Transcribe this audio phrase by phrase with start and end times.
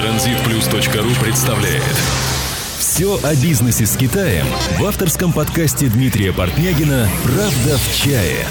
[0.00, 1.82] Транзитплюс.ру представляет
[2.78, 4.46] Все о бизнесе с Китаем
[4.78, 8.46] в авторском подкасте Дмитрия Портнягина «Правда в чае».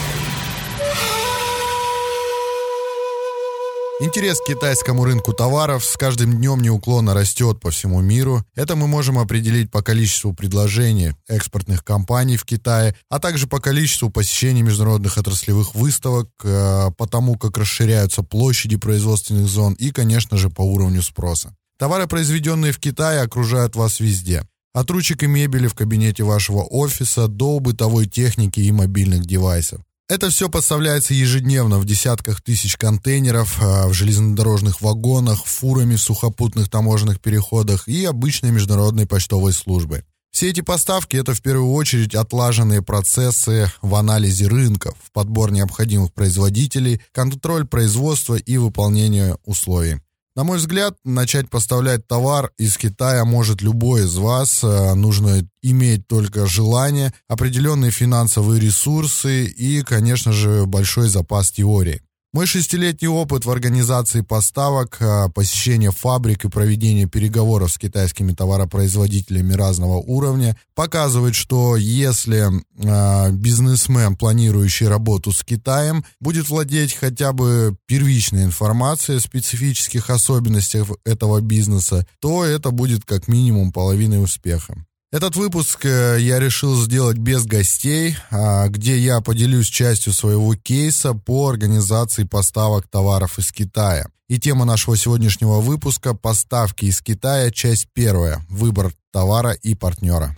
[4.02, 8.46] Интерес к китайскому рынку товаров с каждым днем неуклонно растет по всему миру.
[8.56, 14.10] Это мы можем определить по количеству предложений экспортных компаний в Китае, а также по количеству
[14.10, 20.50] посещений международных отраслевых выставок, э, по тому, как расширяются площади производственных зон и, конечно же,
[20.50, 21.54] по уровню спроса.
[21.78, 24.44] Товары, произведенные в Китае, окружают вас везде.
[24.74, 29.82] От ручек и мебели в кабинете вашего офиса до бытовой техники и мобильных девайсов.
[30.10, 36.68] Это все поставляется ежедневно в десятках тысяч контейнеров, а, в железнодорожных вагонах, фурами в сухопутных
[36.68, 40.04] таможенных переходах и обычной международной почтовой службы.
[40.32, 47.02] Все эти поставки– это в первую очередь отлаженные процессы в анализе рынков, подбор необходимых производителей,
[47.12, 50.02] контроль производства и выполнение условий.
[50.40, 54.64] На мой взгляд, начать поставлять товар из Китая может любой из вас.
[54.64, 62.02] Э, нужно иметь только желание, определенные финансовые ресурсы и, конечно же, большой запас теории.
[62.32, 69.54] Мой шестилетний опыт в организации поставок, а, посещение фабрик и проведение переговоров с китайскими товаропроизводителями
[69.54, 77.76] разного уровня показывает, что если э, бизнесмен, планирующий работу с Китаем, будет владеть хотя бы
[77.88, 84.86] первичной информацией о специфических особенностях этого бизнеса, то это будет как минимум половиной успеха.
[85.12, 91.16] Этот выпуск э, я решил сделать без гостей, а, где я поделюсь частью своего кейса
[91.16, 94.06] по организации поставок товаров из Китая.
[94.28, 98.46] И тема нашего сегодняшнего выпуска– поставки из Китая, часть первая.
[98.50, 100.36] Выбор товара и партнера.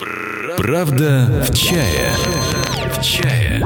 [0.56, 2.16] Правда в чае.
[2.98, 3.66] В чае.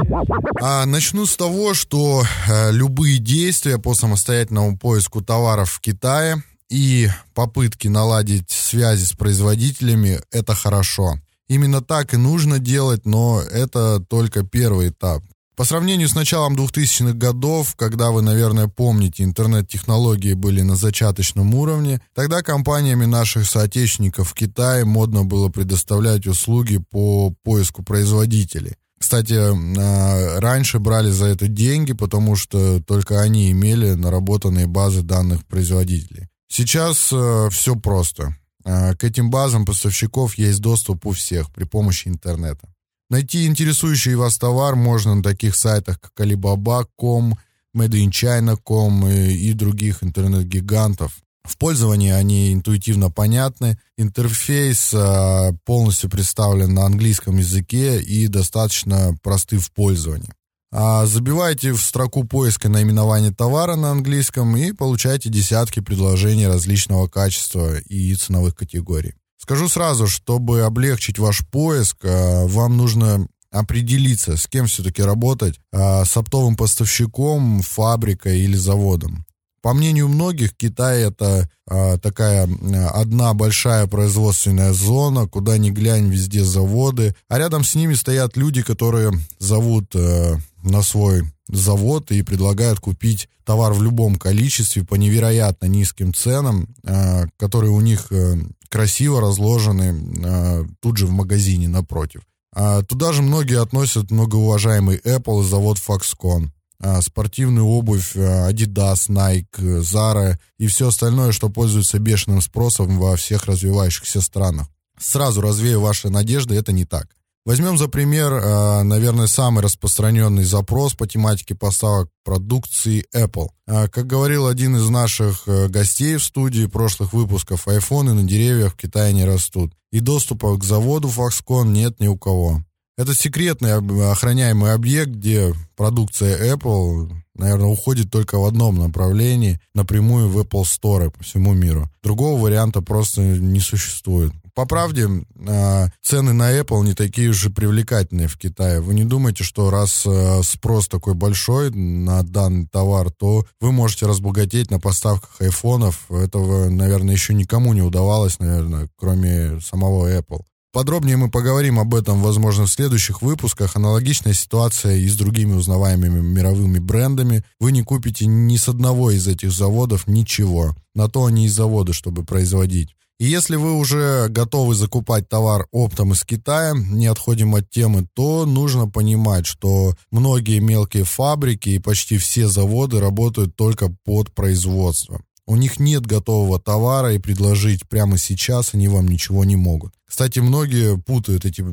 [0.60, 7.08] А, начну с того, что э, любые действия по самостоятельному поиску товаров в Китае и
[7.34, 11.20] попытки наладить связи с производителями– это хорошо.
[11.48, 15.22] Именно так и нужно делать, но это только первый этап.
[15.56, 22.02] По сравнению с началом 2000-х годов, когда вы, наверное, помните, интернет-технологии были на зачаточном уровне,
[22.14, 28.74] тогда компаниями наших соотечественников в Китае модно было предоставлять услуги по поиску производителей.
[28.98, 35.46] Кстати, а, раньше брали за это деньги, потому что только они имели наработанные базы данных
[35.46, 36.28] производителей.
[36.48, 38.36] Сейчас э, все просто.
[38.64, 42.68] Э, к этим базам поставщиков есть доступ у всех при помощи интернета.
[43.08, 47.34] Найти интересующий вас товар можно на таких сайтах, как Alibaba.com,
[47.76, 51.12] MadeInChina.com и, и других интернет-гигантов.
[51.44, 59.58] В пользовании они интуитивно понятны, интерфейс э, полностью представлен на английском языке и достаточно просты
[59.58, 60.32] в пользовании.
[60.72, 67.78] А забивайте в строку поиска наименование товара на английском и получайте десятки предложений различного качества
[67.78, 69.14] и ценовых категорий.
[69.38, 76.04] Скажу сразу, чтобы облегчить ваш поиск, а, вам нужно определиться, с кем все-таки работать, а,
[76.04, 79.24] с оптовым поставщиком, фабрикой или заводом.
[79.66, 82.48] По мнению многих, Китай это а, такая
[82.94, 88.62] одна большая производственная зона, куда ни глянь, везде заводы, а рядом с ними стоят люди,
[88.62, 89.10] которые
[89.40, 96.14] зовут а, на свой завод и предлагают купить товар в любом количестве по невероятно низким
[96.14, 98.36] ценам, э, которые у них э,
[98.68, 102.20] красиво разложены э, тут же в магазине напротив.
[102.54, 106.50] А туда же многие относят многоуважаемый Apple и завод Foxconn.
[106.80, 113.46] А спортивную обувь Adidas, Nike, Zara и все остальное, что пользуется бешеным спросом во всех
[113.46, 114.68] развивающихся странах.
[114.98, 117.08] Сразу развею ваши надежды, это не так.
[117.46, 123.50] Возьмем за пример, э, наверное, самый распространенный запрос по тематике поставок продукции Apple.
[123.66, 128.76] Как говорил один из наших э, гостей в студии прошлых выпусков, айфоны на деревьях в
[128.76, 129.72] Китае не растут.
[129.92, 132.62] И доступа к заводу Foxconn нет ни у кого.
[132.98, 133.74] Это секретный
[134.10, 141.10] охраняемый объект, где продукция Apple, наверное, уходит только в одном направлении, напрямую в Apple Store
[141.10, 141.90] по всему миру.
[142.02, 144.32] Другого варианта просто не существует.
[144.54, 145.06] По правде,
[145.46, 148.80] а, цены на Apple не такие уже привлекательные в Китае.
[148.80, 154.06] Вы не думайте, что раз а, спрос такой большой на данный товар, то вы можете
[154.06, 156.10] разбогатеть на поставках айфонов.
[156.10, 160.40] Этого, наверное, еще никому не удавалось, наверное, кроме самого Apple.
[160.76, 163.76] Подробнее мы поговорим об этом, возможно, в следующих выпусках.
[163.76, 167.42] Аналогичная ситуация и с другими узнаваемыми мировыми брендами.
[167.58, 170.76] Вы не купите ни с одного из этих заводов ничего.
[170.94, 172.94] На то они и заводы, чтобы производить.
[173.18, 178.44] И если вы уже готовы закупать товар оптом из Китая, не отходим от темы, то
[178.44, 185.22] нужно понимать, что многие мелкие фабрики и почти все заводы работают только под производство.
[185.46, 189.92] У них нет готового товара, и предложить прямо сейчас они вам ничего не могут.
[190.06, 191.64] Кстати, многие путают эти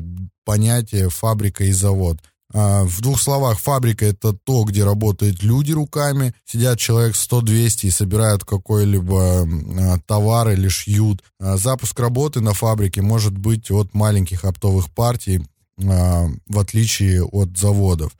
[0.44, 2.18] понятия фабрика и завод.
[2.52, 7.90] А, в двух словах, фабрика это то, где работают люди руками, сидят человек 100-200 и
[7.90, 11.24] собирают какой-либо а, товар или шьют.
[11.40, 15.44] А, запуск работы на фабрике может быть от маленьких оптовых партий,
[15.76, 18.12] в отличие от заводов.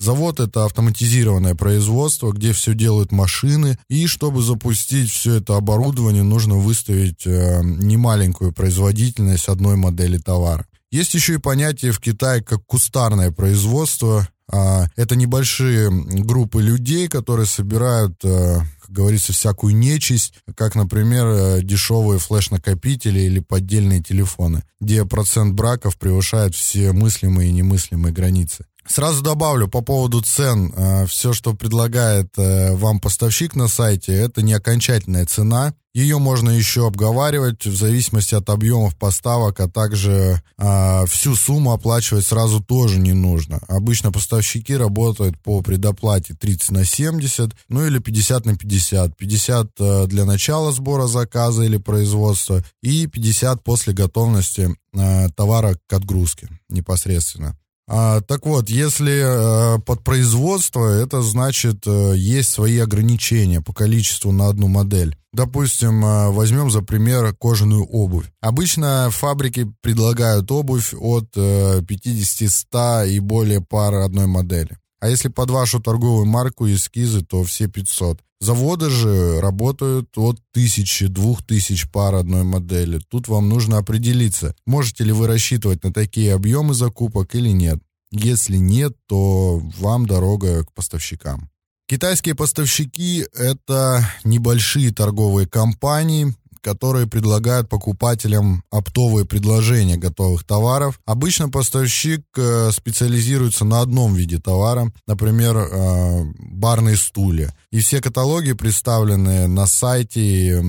[0.00, 6.54] Завод это автоматизированное производство, где все делают машины, и чтобы запустить все это оборудование, нужно
[6.54, 10.66] выставить э, немаленькую производительность одной модели товара.
[10.92, 14.28] Есть еще и понятие в Китае как кустарное производство.
[14.50, 21.62] А, это небольшие группы людей, которые собирают, э, как говорится, всякую нечисть, как, например, э,
[21.62, 28.64] дешевые флеш-накопители или поддельные телефоны, где процент браков превышает все мыслимые и немыслимые границы.
[28.88, 30.72] Сразу добавлю по поводу цен.
[30.76, 35.74] Э, Все, что предлагает вам поставщик на сайте, это не окончательная цена.
[35.98, 42.24] Ее можно еще обговаривать в зависимости от объемов поставок, а также э, всю сумму оплачивать
[42.24, 43.58] сразу тоже не нужно.
[43.66, 49.16] Обычно поставщики работают по предоплате 30 на 70, ну или 50 на 50.
[49.16, 55.92] 50 э, для начала сбора заказа или производства и 50 после готовности э, товара к
[55.92, 57.56] отгрузке непосредственно.
[57.90, 64.30] А, так вот, если э, под производство, это значит, э, есть свои ограничения по количеству
[64.30, 65.16] на одну модель.
[65.32, 68.26] Допустим, э, возьмем за пример кожаную обувь.
[68.42, 74.76] Обычно фабрики предлагают обувь от э, 50-100 и более пар одной модели.
[75.00, 78.20] А если под вашу торговую марку эскизы, то все 500.
[78.40, 83.00] Заводы же работают от тысячи, двух тысяч пар одной модели.
[83.08, 87.80] Тут вам нужно определиться, можете ли вы рассчитывать на такие объемы закупок или нет.
[88.10, 91.50] Если нет, то вам дорога к поставщикам.
[91.88, 101.00] Китайские поставщики– это небольшие торговые компании, которые предлагают покупателям оптовые предложения готовых товаров.
[101.06, 107.54] Обычно поставщик э, специализируется на одном виде товара, например, э, барные стулья.
[107.70, 110.62] И все каталоги, представленные на сайте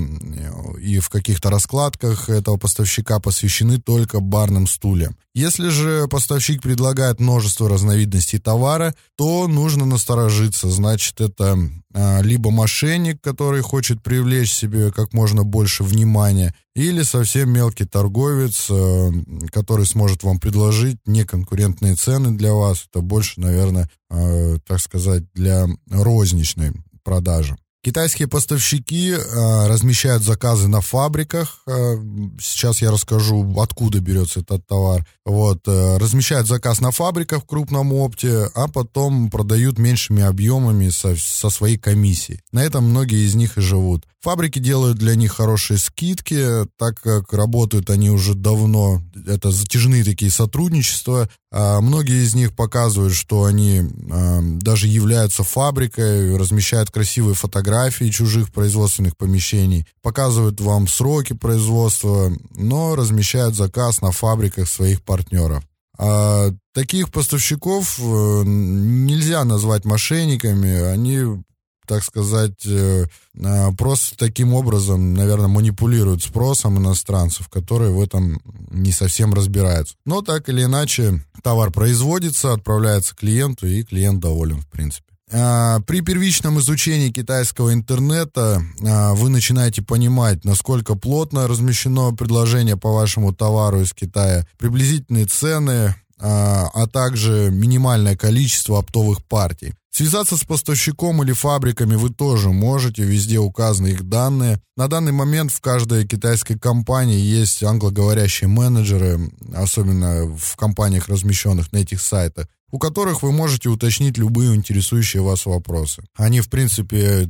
[0.80, 5.16] и в каких-то раскладках этого поставщика, посвящены только барным стульям.
[5.34, 10.70] Если же поставщик предлагает множество разновидностей товара, то нужно насторожиться.
[10.70, 11.58] Значит, это
[11.94, 19.10] либо мошенник, который хочет привлечь себе как можно больше внимания, или совсем мелкий торговец, а,
[19.52, 22.86] который сможет вам предложить неконкурентные цены для вас.
[22.90, 27.58] Это больше, наверное, а, так сказать, для розничной продажи.
[27.82, 31.62] Китайские поставщики э, размещают заказы на фабриках.
[31.66, 31.96] Э,
[32.38, 35.08] сейчас я расскажу, откуда берется этот товар.
[35.26, 41.16] Вот, э, размещают заказ на фабриках в крупном опте, а потом продают меньшими объемами со,
[41.16, 42.42] со своей комиссией.
[42.52, 44.06] На этом многие из них и живут.
[44.20, 49.02] Фабрики делают для них хорошие скидки, так как работают они уже давно.
[49.26, 51.30] Это затяжные такие сотрудничества.
[51.52, 57.69] А многие из них показывают, что они а, даже являются фабрикой, размещают красивые фотографии
[58.10, 65.64] чужих производственных помещений, показывают вам сроки производства, но размещают заказ на фабриках своих партнеров.
[65.98, 71.44] А таких поставщиков э, нельзя назвать мошенниками, они
[71.90, 73.08] так сказать, э,
[73.44, 78.40] а, просто таким образом, наверное, манипулируют спросом иностранцев, которые в этом
[78.70, 79.96] не совсем разбираются.
[80.06, 85.09] Но так или иначе, товар производится, отправляется клиенту, и клиент доволен, в принципе.
[85.32, 92.92] А, при первичном изучении китайского интернета а, вы начинаете понимать, насколько плотно размещено предложение по
[92.92, 99.74] вашему товару из Китая, приблизительные цены, а также минимальное количество оптовых партий.
[99.92, 104.62] Связаться с поставщиком или фабриками вы тоже можете, везде указаны их данные.
[104.78, 111.78] На данный момент в каждой китайской компании есть англоговорящие менеджеры, особенно в компаниях, размещенных на
[111.78, 116.04] этих сайтах, у которых вы можете уточнить любые интересующие вас вопросы.
[116.16, 117.28] Они, в принципе,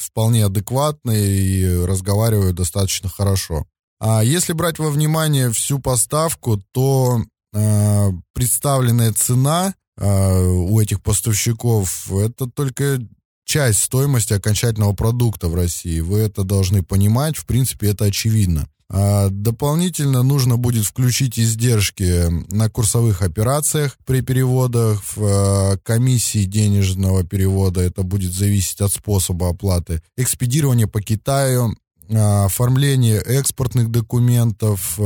[0.00, 3.64] вполне адекватны и разговаривают достаточно хорошо.
[4.00, 12.10] А если брать во внимание всю поставку, то э, представленная цена а, у этих поставщиков,
[12.10, 12.98] это только
[13.44, 16.00] часть стоимости окончательного продукта в России.
[16.00, 18.66] Вы это должны понимать, в принципе, это очевидно.
[18.92, 27.22] А дополнительно нужно будет включить издержки на курсовых операциях при переводах, в а, комиссии денежного
[27.22, 31.74] перевода, это будет зависеть от способа оплаты, экспедирование по Китаю,
[32.12, 34.98] оформление экспортных документов,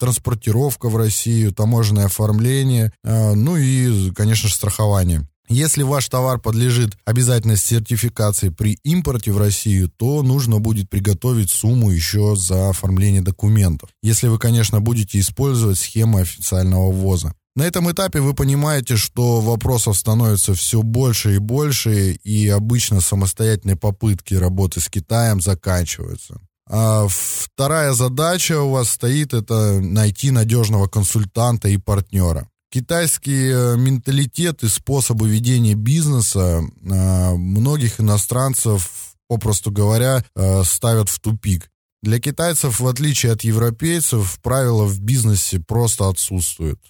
[0.00, 5.28] транспортировка в Россию, таможенное оформление, э, ну и, конечно же, страхование.
[5.50, 11.90] Если ваш товар подлежит обязательной сертификации при импорте в Россию, то нужно будет приготовить сумму
[11.90, 13.90] еще за оформление документов.
[14.00, 17.34] Если вы, конечно, будете использовать схемы официального ввоза.
[17.56, 23.74] На этом этапе вы понимаете, что вопросов становится все больше и больше, и обычно самостоятельные
[23.74, 26.40] попытки работы с Китаем заканчиваются.
[26.68, 32.48] А вторая задача у вас стоит это найти надежного консультанта и партнера.
[32.70, 41.18] Китайский э, менталитет и способы ведения бизнеса э, многих иностранцев, попросту говоря, э, ставят в
[41.18, 41.68] тупик.
[42.02, 46.80] Для китайцев, в отличие от европейцев, правила в бизнесе просто отсутствуют.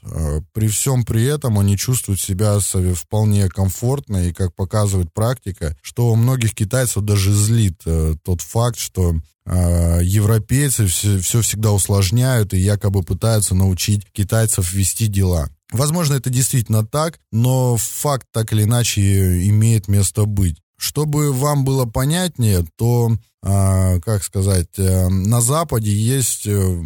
[0.52, 2.58] При всем при этом они чувствуют себя
[2.94, 7.82] вполне комфортно, и, как показывает практика, что у многих китайцев даже злит
[8.22, 15.50] тот факт, что европейцы все, все всегда усложняют и якобы пытаются научить китайцев вести дела.
[15.72, 20.58] Возможно, это действительно так, но факт так или иначе имеет место быть.
[20.80, 23.10] Чтобы вам было понятнее, то,
[23.42, 26.82] э, как сказать, э, на Западе есть э,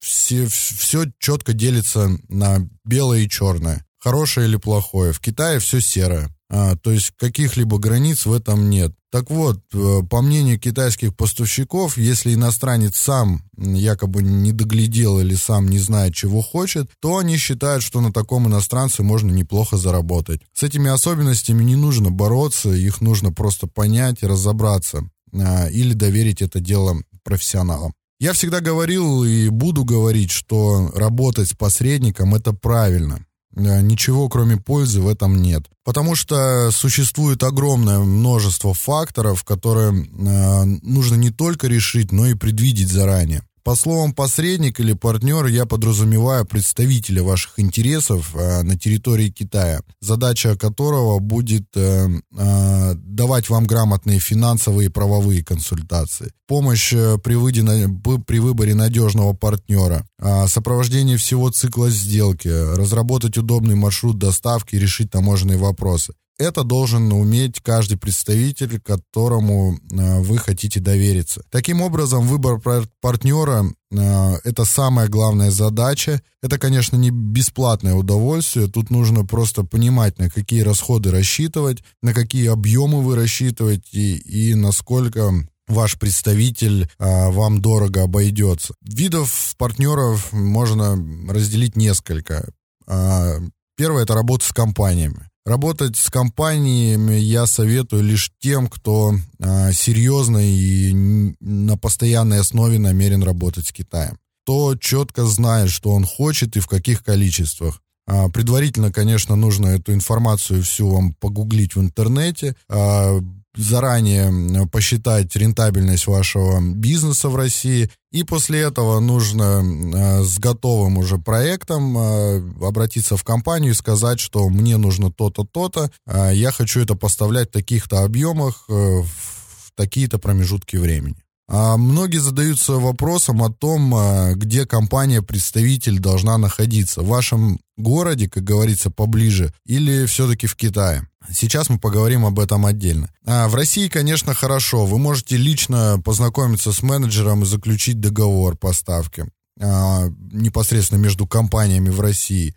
[0.00, 5.12] все, все четко делится на белое и черное, хорошее или плохое.
[5.12, 6.34] В Китае все серое.
[6.50, 8.92] А, то есть каких-либо границ в этом нет.
[9.10, 15.68] Так вот, э, по мнению китайских поставщиков, если иностранец сам якобы не доглядел или сам
[15.68, 20.42] не знает, чего хочет, то они считают, что на таком иностранце можно неплохо заработать.
[20.52, 26.42] С этими особенностями не нужно бороться, их нужно просто понять и разобраться, а, или доверить
[26.42, 27.94] это дело профессионалам.
[28.20, 33.24] Я всегда говорил и буду говорить, что работать с посредником это правильно.
[33.58, 35.64] Э, ничего кроме пользы в этом нет.
[35.84, 42.88] Потому что существует огромное множество факторов, которые э, нужно не только решить, но и предвидеть
[42.88, 43.42] заранее.
[43.68, 50.56] По словам посредник или партнер, я подразумеваю представителя ваших интересов э, на территории Китая, задача
[50.56, 57.62] которого будет э, э, давать вам грамотные финансовые и правовые консультации, помощь э, при, выйде
[57.62, 57.94] на,
[58.26, 65.10] при выборе надежного партнера, э, сопровождение всего цикла сделки, разработать удобный маршрут доставки и решить
[65.10, 66.14] таможенные вопросы.
[66.38, 71.42] Это должен уметь каждый представитель, которому э, вы хотите довериться.
[71.50, 72.60] Таким образом, выбор
[73.00, 76.22] партнера э, это самая главная задача.
[76.40, 78.68] Это, конечно, не бесплатное удовольствие.
[78.68, 85.32] Тут нужно просто понимать, на какие расходы рассчитывать, на какие объемы вы рассчитываете и насколько
[85.66, 88.74] ваш представитель а, вам дорого обойдется.
[88.80, 90.96] Видов партнеров можно
[91.28, 92.48] разделить несколько.
[92.86, 93.38] А,
[93.76, 95.27] первое это работа с компаниями.
[95.48, 100.92] Работать с компаниями я советую лишь тем, кто э, серьезно и
[101.40, 104.18] на постоянной основе намерен работать с Китаем.
[104.44, 107.80] Кто четко знает, что он хочет и в каких количествах.
[108.06, 113.18] А, предварительно, конечно, нужно эту информацию всю вам погуглить в интернете, а,
[113.58, 121.18] заранее посчитать рентабельность вашего бизнеса в России, и после этого нужно э, с готовым уже
[121.18, 126.80] проектом э, обратиться в компанию и сказать, что мне нужно то-то, то-то, э, я хочу
[126.80, 131.16] это поставлять в таких-то объемах э, в такие-то промежутки времени.
[131.50, 137.00] А многие задаются вопросом о том, а, где компания-представитель должна находиться.
[137.00, 141.08] В вашем городе, как говорится, поближе, или все-таки в Китае.
[141.32, 143.10] Сейчас мы поговорим об этом отдельно.
[143.24, 144.84] А в России, конечно, хорошо.
[144.84, 149.26] Вы можете лично познакомиться с менеджером и заключить договор поставки
[149.58, 152.54] а, непосредственно между компаниями в России.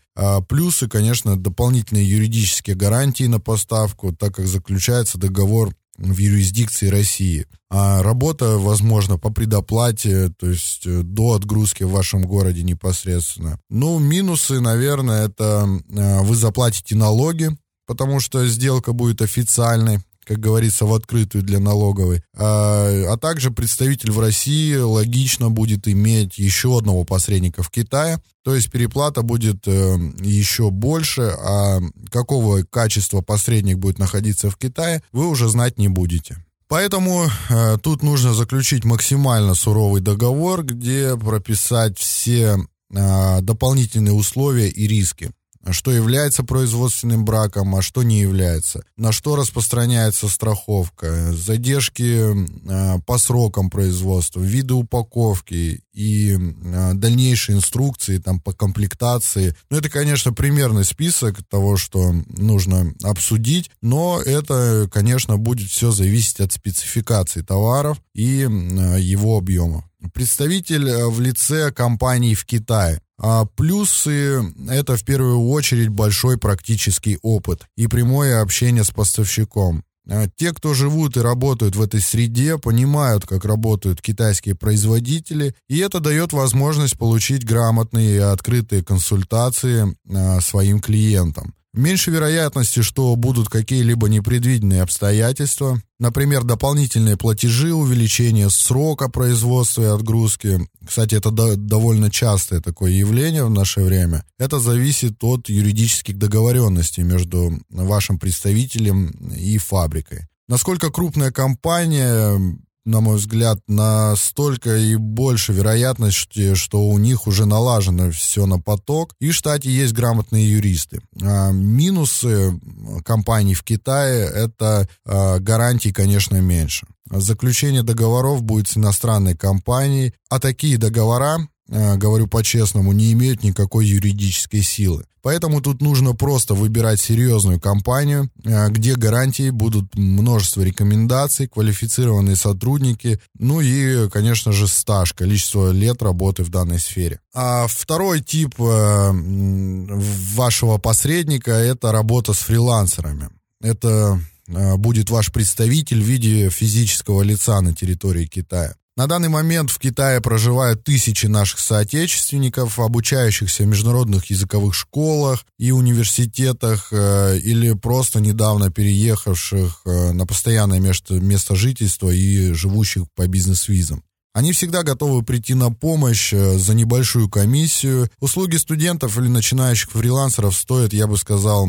[0.49, 7.45] Плюсы, конечно, дополнительные юридические гарантии на поставку, так как заключается договор в юрисдикции России.
[7.69, 13.59] А работа, возможно, по предоплате, то есть э, до отгрузки в вашем городе непосредственно.
[13.69, 17.49] Ну, минусы, наверное, это э, вы заплатите налоги,
[17.85, 19.99] потому что сделка будет официальной
[20.31, 22.23] как говорится, в открытую для налоговой.
[22.37, 28.21] А, а также представитель в России логично будет иметь еще одного посредника в Китае.
[28.45, 35.03] То есть переплата будет э, еще больше, а какого качества посредник будет находиться в Китае,
[35.11, 36.37] вы уже знать не будете.
[36.69, 42.55] Поэтому э, тут нужно заключить максимально суровый договор, где прописать все
[42.89, 45.31] э, дополнительные условия и риски
[45.69, 53.17] что является производственным браком, а что не является, на что распространяется страховка, задержки э, по
[53.17, 59.55] срокам производства, виды упаковки и э, дальнейшие инструкции там по комплектации.
[59.69, 66.39] Ну, это, конечно, примерный список того, что нужно обсудить, но это, конечно, будет все зависеть
[66.39, 69.85] от спецификации товаров и его объема.
[70.13, 77.67] Представитель в лице компании в Китае А плюсы– это в первую очередь большой практический опыт
[77.77, 79.83] и прямое общение с поставщиком.
[80.09, 85.77] А те, кто живут и работают в этой среде, понимают, как работают китайские производители, и
[85.77, 91.53] это дает возможность получить грамотные и открытые консультации а, своим клиентам.
[91.73, 100.59] Меньше вероятности, что будут какие-либо непредвиденные обстоятельства, например, дополнительные платежи, увеличение срока производства и отгрузки.
[100.85, 104.25] Кстати, это до, довольно частое такое явление в наше время.
[104.37, 110.27] Это зависит от юридических договоренностей между вашим представителем и фабрикой.
[110.49, 112.37] Насколько крупная компания
[112.85, 119.15] на мой взгляд, настолько и больше вероятности, что у них уже налажено все на поток,
[119.19, 121.01] и в штате есть грамотные юристы.
[121.21, 122.59] А, минусы
[123.05, 126.87] компаний в Китае– это а, гарантии, конечно, меньше.
[127.09, 134.61] Заключение договоров будет с иностранной компанией, а такие договора говорю по-честному, не имеют никакой юридической
[134.61, 135.05] силы.
[135.21, 143.19] Поэтому тут нужно просто выбирать серьезную компанию, э, где гарантии будут множество рекомендаций, квалифицированные сотрудники,
[143.37, 147.19] ну и, конечно же, стаж, количество лет работы в данной сфере.
[147.33, 153.29] А второй тип э, вашего посредника– это работа с фрилансерами.
[153.61, 158.75] Это будет ваш представитель в виде физического лица на территории Китая.
[158.97, 165.71] На данный момент в Китае проживают тысячи наших соотечественников, обучающихся в международных языковых школах и
[165.71, 173.27] университетах, э, или просто недавно переехавших э, на постоянное место, место жительства и живущих по
[173.27, 174.03] бизнес-визам.
[174.33, 178.09] Они всегда готовы прийти на помощь э, за небольшую комиссию.
[178.21, 181.67] Услуги студентов или начинающих фрилансеров стоят, я бы сказал,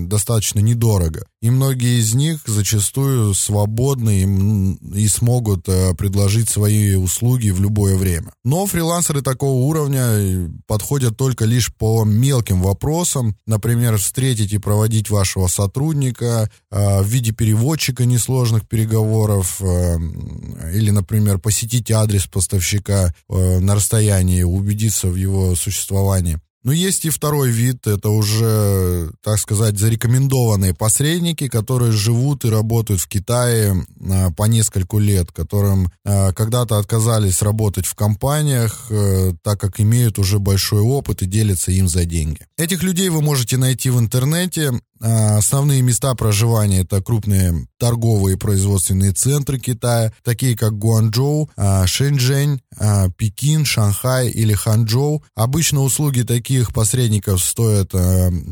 [0.00, 1.24] достаточно недорого.
[1.40, 8.30] И многие из них зачастую свободны и, смогут э, предложить свои услуги в любое время.
[8.44, 13.36] Но фрилансеры такого уровня э, подходят только лишь по мелким вопросам.
[13.46, 21.94] Например, встретить и проводить вашего сотрудника в виде переводчика несложных переговоров или, например, посетить посмотрите
[21.94, 26.38] адрес поставщика э, на расстоянии, убедиться в его существовании.
[26.64, 33.00] Но есть и второй вид, это уже, так сказать, зарекомендованные посредники, которые живут и работают
[33.00, 39.60] в Китае а, по нескольку лет, которым а, когда-то отказались работать в компаниях, а, так
[39.60, 42.40] как имеют уже большой опыт и делятся им за деньги.
[42.58, 49.12] Этих людей вы можете найти в интернете, Основные места проживания это крупные торговые и производственные
[49.12, 55.22] центры Китая, такие как Гуанчжоу, а, Шэньчжэнь, а, Пекин, Шанхай или Ханчжоу.
[55.34, 57.92] Обычно услуги таких посредников стоят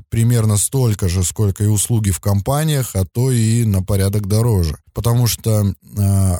[0.09, 5.27] примерно столько же, сколько и услуги в компаниях, а то и на порядок дороже потому
[5.27, 5.75] что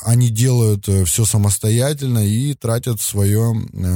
[0.05, 3.55] они делают э, все самостоятельно и тратят свое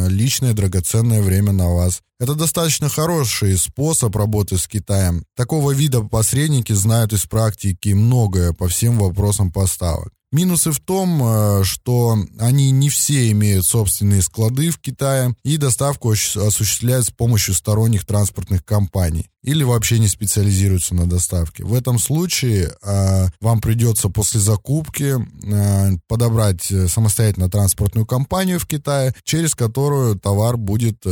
[0.09, 2.03] личное драгоценное время на вас.
[2.21, 5.25] Это достаточно хороший способ работы с Китаем.
[5.37, 10.13] Такого вида посредники знают из практики многое по всем вопросам поставок.
[10.31, 16.11] Минусы в том, э, что они не все имеют собственные склады в Китае и доставку
[16.11, 21.65] осуществляют с помощью сторонних транспортных компаний или вообще не специализируются на доставке.
[21.65, 29.15] В этом случае э, вам придется после закупки э, подобрать самостоятельно транспортную компанию в Китае,
[29.25, 31.05] через которую товар будет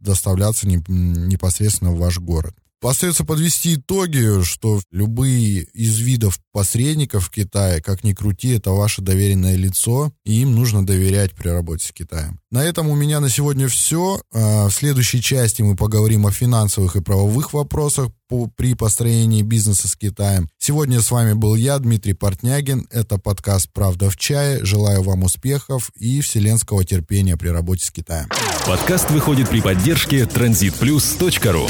[0.00, 2.56] доставляться непосредственно в ваш город.
[2.88, 9.02] Остается подвести итоги, что любые из видов посредников в Китае, как ни крути, это ваше
[9.02, 12.38] доверенное лицо, и им нужно доверять при работе с Китаем.
[12.50, 14.20] На этом у меня на сегодня все.
[14.32, 19.88] А, в следующей части мы поговорим о финансовых и правовых вопросах по, при построении бизнеса
[19.88, 20.48] с Китаем.
[20.58, 22.86] Сегодня с вами был я, Дмитрий Портнягин.
[22.90, 24.64] Это подкаст «Правда в чае».
[24.64, 28.28] Желаю вам успехов и вселенского терпения при работе с Китаем.
[28.64, 31.68] Подкаст выходит при поддержке transitplus.ru